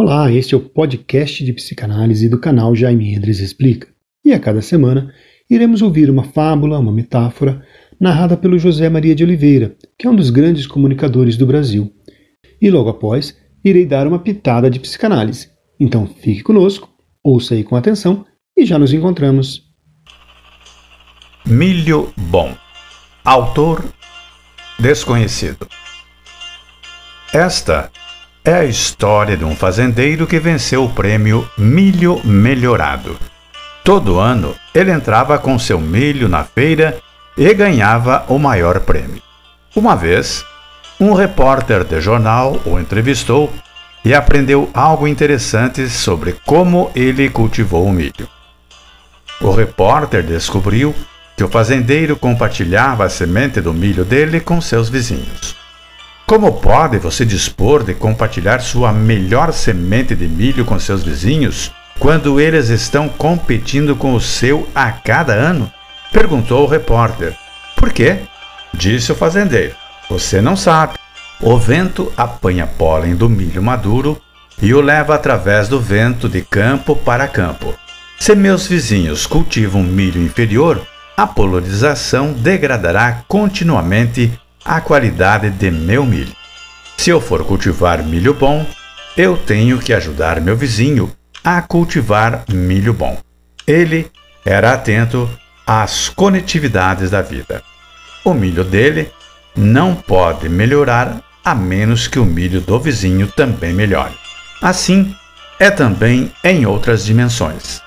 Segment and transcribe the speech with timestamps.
[0.00, 3.88] Olá, este é o podcast de psicanálise do canal Jaime Endres Explica.
[4.24, 5.12] E a cada semana
[5.50, 7.66] iremos ouvir uma fábula, uma metáfora,
[7.98, 11.92] narrada pelo José Maria de Oliveira, que é um dos grandes comunicadores do Brasil.
[12.62, 15.50] E logo após, irei dar uma pitada de psicanálise.
[15.80, 16.88] Então fique conosco,
[17.20, 18.24] ouça aí com atenção
[18.56, 19.64] e já nos encontramos.
[21.44, 22.54] Milho Bom
[23.24, 23.84] Autor
[24.78, 25.66] Desconhecido
[27.34, 27.90] Esta
[28.48, 33.18] é a história de um fazendeiro que venceu o prêmio Milho Melhorado.
[33.84, 36.98] Todo ano ele entrava com seu milho na feira
[37.36, 39.22] e ganhava o maior prêmio.
[39.76, 40.46] Uma vez,
[40.98, 43.52] um repórter de jornal o entrevistou
[44.02, 48.26] e aprendeu algo interessante sobre como ele cultivou o milho.
[49.42, 50.94] O repórter descobriu
[51.36, 55.57] que o fazendeiro compartilhava a semente do milho dele com seus vizinhos.
[56.28, 62.38] Como pode você dispor de compartilhar sua melhor semente de milho com seus vizinhos quando
[62.38, 65.72] eles estão competindo com o seu a cada ano?
[66.12, 67.34] Perguntou o repórter.
[67.74, 68.18] Por quê?
[68.74, 69.74] Disse o fazendeiro.
[70.10, 70.98] Você não sabe.
[71.40, 74.20] O vento apanha pólen do milho maduro
[74.60, 77.72] e o leva através do vento de campo para campo.
[78.20, 80.86] Se meus vizinhos cultivam milho inferior,
[81.16, 84.30] a polarização degradará continuamente
[84.68, 86.36] a qualidade de meu milho.
[86.98, 88.66] Se eu for cultivar milho bom,
[89.16, 91.10] eu tenho que ajudar meu vizinho
[91.42, 93.16] a cultivar milho bom.
[93.66, 94.10] Ele
[94.44, 95.28] era atento
[95.66, 97.62] às conectividades da vida.
[98.22, 99.10] O milho dele
[99.56, 104.14] não pode melhorar a menos que o milho do vizinho também melhore.
[104.60, 105.16] Assim,
[105.58, 107.80] é também em outras dimensões.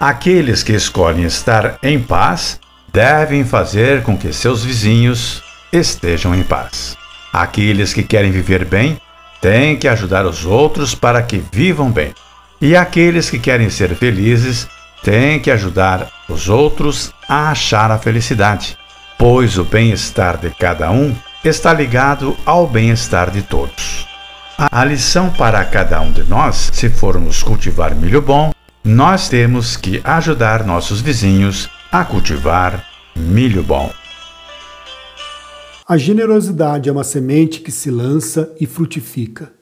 [0.00, 2.58] Aqueles que escolhem estar em paz
[2.90, 5.42] devem fazer com que seus vizinhos
[5.72, 6.96] estejam em paz.
[7.32, 9.00] Aqueles que querem viver bem
[9.40, 12.12] têm que ajudar os outros para que vivam bem.
[12.60, 14.68] E aqueles que querem ser felizes
[15.02, 18.78] têm que ajudar os outros a achar a felicidade,
[19.18, 24.06] pois o bem-estar de cada um está ligado ao bem-estar de todos.
[24.56, 28.52] A lição para cada um de nós, se formos cultivar milho bom,
[28.84, 32.84] nós temos que ajudar nossos vizinhos a cultivar
[33.16, 33.90] milho bom.
[35.86, 39.52] A generosidade é uma semente que se lança e frutifica.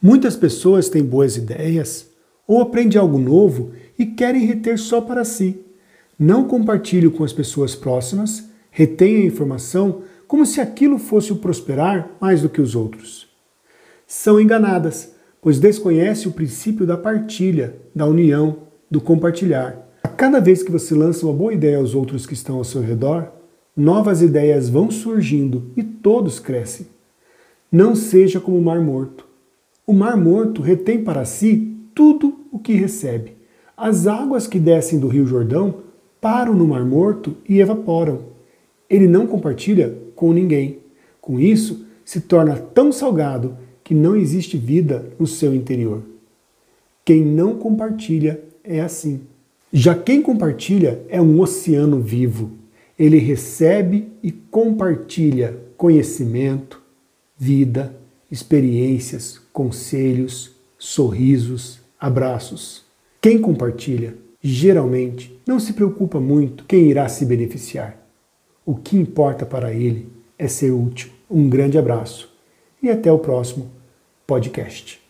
[0.00, 2.06] Muitas pessoas têm boas ideias
[2.46, 5.60] ou aprendem algo novo e querem reter só para si.
[6.18, 12.10] Não compartilham com as pessoas próximas, retêm a informação como se aquilo fosse o prosperar
[12.18, 13.28] mais do que os outros.
[14.06, 15.10] São enganadas,
[15.42, 19.88] pois desconhecem o princípio da partilha, da união, do compartilhar.
[20.02, 22.80] A cada vez que você lança uma boa ideia aos outros que estão ao seu
[22.80, 23.30] redor,
[23.76, 26.86] novas ideias vão surgindo e todos crescem.
[27.70, 29.26] Não seja como o Mar Morto.
[29.86, 33.32] O Mar Morto retém para si tudo o que recebe.
[33.76, 35.82] As águas que descem do Rio Jordão
[36.20, 38.26] param no Mar Morto e evaporam.
[38.88, 40.78] Ele não compartilha com ninguém.
[41.20, 46.02] Com isso, se torna tão salgado que não existe vida no seu interior.
[47.04, 49.22] Quem não compartilha é assim.
[49.72, 52.63] Já quem compartilha é um oceano vivo
[52.98, 56.80] ele recebe e compartilha conhecimento,
[57.36, 57.94] vida,
[58.30, 62.84] experiências, conselhos, sorrisos, abraços.
[63.20, 67.98] Quem compartilha, geralmente, não se preocupa muito quem irá se beneficiar.
[68.64, 71.10] O que importa para ele é ser útil.
[71.30, 72.32] Um grande abraço
[72.82, 73.70] e até o próximo
[74.26, 75.03] podcast.